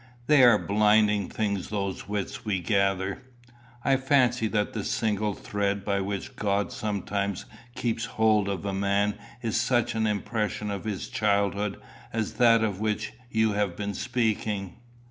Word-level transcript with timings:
They 0.25 0.41
are 0.41 0.57
blinding 0.57 1.29
things 1.29 1.69
those 1.69 2.09
wits 2.09 2.43
we 2.43 2.59
gather. 2.59 3.21
I 3.85 3.97
fancy 3.97 4.47
that 4.47 4.73
the 4.73 4.83
single 4.83 5.35
thread 5.35 5.85
by 5.85 6.01
which 6.01 6.35
God 6.35 6.71
sometimes 6.71 7.45
keeps 7.75 8.05
hold 8.05 8.49
of 8.49 8.65
a 8.65 8.73
man 8.73 9.13
is 9.43 9.61
such 9.61 9.93
an 9.93 10.07
impression 10.07 10.71
of 10.71 10.85
his 10.85 11.07
childhood 11.07 11.79
as 12.11 12.33
that 12.39 12.63
of 12.63 12.79
which 12.79 13.13
you 13.29 13.51
have 13.53 13.75
been 13.75 13.93
speaking." 13.93 14.77